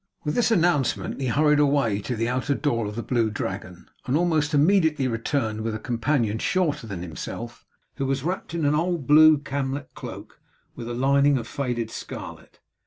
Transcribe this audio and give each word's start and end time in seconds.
With 0.23 0.33
this 0.33 0.49
announcement 0.49 1.21
he 1.21 1.27
hurried 1.27 1.59
away 1.59 1.99
to 1.99 2.15
the 2.15 2.27
outer 2.27 2.55
door 2.55 2.87
of 2.87 2.95
the 2.95 3.03
Blue 3.03 3.29
Dragon, 3.29 3.87
and 4.07 4.17
almost 4.17 4.51
immediately 4.55 5.07
returned 5.07 5.61
with 5.61 5.75
a 5.75 5.79
companion 5.79 6.39
shorter 6.39 6.87
than 6.87 7.03
himself, 7.03 7.67
who 7.97 8.07
was 8.07 8.23
wrapped 8.23 8.55
in 8.55 8.65
an 8.65 8.73
old 8.73 9.05
blue 9.05 9.37
camlet 9.37 9.93
cloak 9.93 10.39
with 10.75 10.87
a 10.89 10.95
lining 10.95 11.37
of 11.37 11.47
faded 11.47 11.91
scarlet. 11.91 12.59